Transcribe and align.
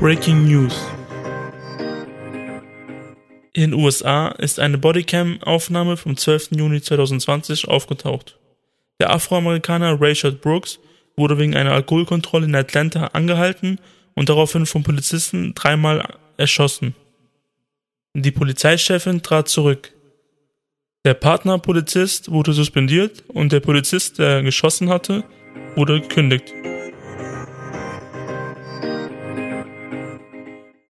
Breaking 0.00 0.48
News. 0.48 0.74
In 3.52 3.72
den 3.72 3.74
USA 3.74 4.28
ist 4.28 4.58
eine 4.58 4.78
Bodycam-Aufnahme 4.78 5.98
vom 5.98 6.16
12. 6.16 6.52
Juni 6.52 6.80
2020 6.80 7.68
aufgetaucht. 7.68 8.38
Der 8.98 9.10
Afroamerikaner 9.10 10.00
Rayshard 10.00 10.40
Brooks 10.40 10.78
wurde 11.18 11.36
wegen 11.36 11.54
einer 11.54 11.72
Alkoholkontrolle 11.72 12.46
in 12.46 12.54
Atlanta 12.54 13.08
angehalten 13.08 13.78
und 14.14 14.30
daraufhin 14.30 14.64
vom 14.64 14.82
Polizisten 14.84 15.52
dreimal 15.52 16.16
erschossen. 16.38 16.94
Die 18.14 18.30
Polizeichefin 18.30 19.20
trat 19.20 19.50
zurück. 19.50 19.92
Der 21.04 21.12
Partnerpolizist 21.12 22.30
wurde 22.30 22.54
suspendiert 22.54 23.22
und 23.28 23.52
der 23.52 23.60
Polizist, 23.60 24.18
der 24.18 24.42
geschossen 24.42 24.88
hatte, 24.88 25.24
wurde 25.76 26.00
gekündigt. 26.00 26.54